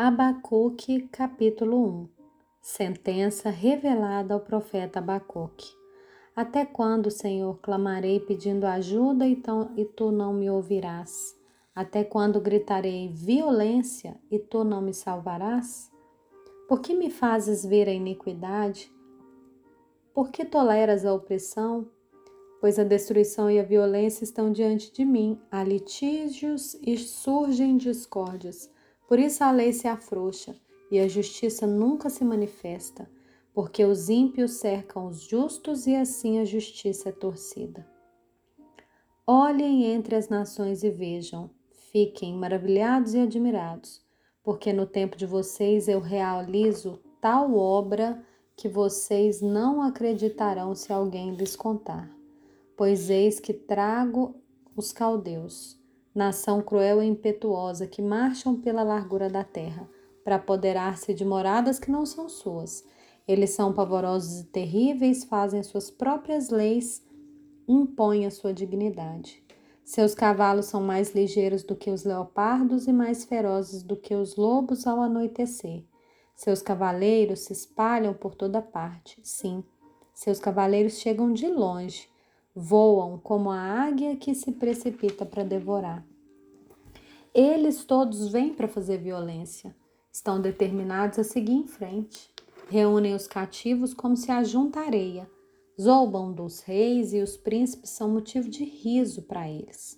[0.00, 2.08] Abacuque, capítulo 1
[2.62, 5.74] Sentença revelada ao profeta Abacuque.
[6.36, 11.36] Até quando, Senhor, clamarei pedindo ajuda e, tão, e tu não me ouvirás?
[11.74, 15.90] Até quando gritarei violência e tu não me salvarás?
[16.68, 18.92] Por que me fazes ver a iniquidade?
[20.14, 21.90] Por que toleras a opressão?
[22.60, 28.77] Pois a destruição e a violência estão diante de mim, há litígios e surgem discórdias.
[29.08, 30.54] Por isso a lei se afrouxa
[30.90, 33.10] e a justiça nunca se manifesta,
[33.54, 37.88] porque os ímpios cercam os justos e assim a justiça é torcida.
[39.26, 41.50] Olhem entre as nações e vejam,
[41.90, 44.04] fiquem maravilhados e admirados,
[44.44, 48.22] porque no tempo de vocês eu realizo tal obra
[48.54, 52.14] que vocês não acreditarão se alguém lhes contar.
[52.76, 54.34] Pois eis que trago
[54.76, 55.78] os caldeus
[56.14, 59.88] nação cruel e impetuosa que marcham pela largura da terra,
[60.24, 62.84] para apoderar-se de moradas que não são suas.
[63.26, 67.02] Eles são pavorosos e terríveis, fazem suas próprias leis,
[67.68, 69.42] impõem a sua dignidade.
[69.84, 74.36] Seus cavalos são mais ligeiros do que os leopardos e mais ferozes do que os
[74.36, 75.84] lobos ao anoitecer.
[76.34, 79.18] Seus cavaleiros se espalham por toda parte.
[79.22, 79.64] Sim,
[80.12, 82.08] seus cavaleiros chegam de longe
[82.58, 86.04] voam como a águia que se precipita para devorar.
[87.32, 89.76] Eles todos vêm para fazer violência,
[90.10, 92.30] estão determinados a seguir em frente.
[92.68, 95.30] Reúnem os cativos como se ajunta areia,
[95.80, 99.96] zombam dos reis e os príncipes são motivo de riso para eles.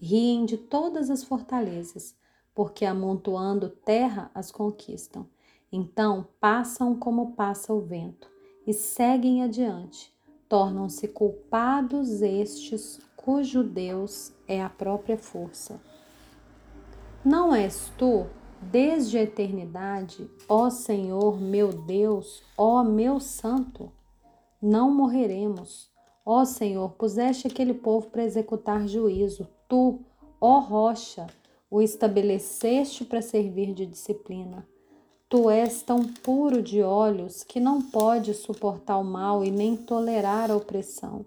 [0.00, 2.16] Riem de todas as fortalezas,
[2.54, 5.28] porque amontoando terra as conquistam.
[5.70, 8.30] Então passam como passa o vento
[8.66, 10.16] e seguem adiante
[10.48, 15.80] tornam-se culpados estes cujo Deus é a própria força.
[17.24, 18.26] Não és tu,
[18.62, 23.92] desde a eternidade, ó Senhor meu Deus, ó meu Santo?
[24.60, 25.90] Não morreremos.
[26.24, 29.48] Ó Senhor, puseste aquele povo para executar juízo.
[29.68, 30.00] Tu,
[30.40, 31.26] ó rocha,
[31.70, 34.66] o estabeleceste para servir de disciplina.
[35.30, 40.50] Tu és tão puro de olhos que não pode suportar o mal e nem tolerar
[40.50, 41.26] a opressão.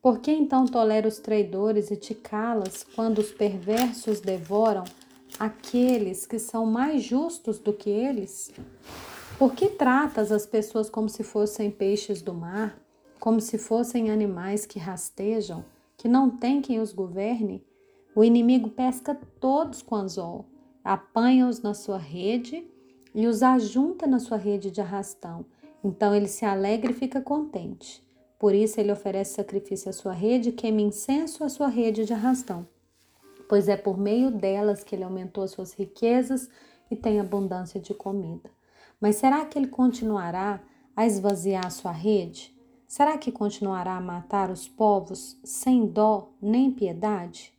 [0.00, 4.84] Por que então tolera os traidores e te calas quando os perversos devoram
[5.38, 8.50] aqueles que são mais justos do que eles?
[9.38, 12.80] Por que tratas as pessoas como se fossem peixes do mar,
[13.20, 15.62] como se fossem animais que rastejam,
[15.98, 17.62] que não tem quem os governe?
[18.16, 20.46] O inimigo pesca todos com anzol,
[20.82, 22.66] apanha-os na sua rede
[23.18, 25.44] e os ajunta na sua rede de arrastão.
[25.82, 28.00] Então ele se alegra e fica contente.
[28.38, 32.64] Por isso ele oferece sacrifício à sua rede, queima incenso à sua rede de arrastão.
[33.48, 36.48] Pois é por meio delas que ele aumentou as suas riquezas
[36.88, 38.48] e tem abundância de comida.
[39.00, 40.62] Mas será que ele continuará
[40.94, 42.56] a esvaziar a sua rede?
[42.86, 47.52] Será que continuará a matar os povos sem dó nem piedade?